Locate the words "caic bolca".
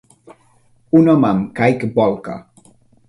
1.61-2.39